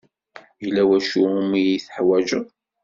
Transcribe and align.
Yella 0.63 0.81
wacu 0.89 1.19
umi 1.39 1.57
iyi-teḥwajeḍ? 1.61 2.47